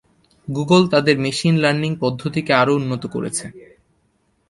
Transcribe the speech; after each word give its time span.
Google 0.47 0.81
তাদের 0.93 1.15
machine 1.19 1.55
learning 1.63 1.91
পদ্ধতিকে 2.03 2.51
আরও 2.61 2.73
উন্নত 2.79 3.03
করেছে। 3.15 3.45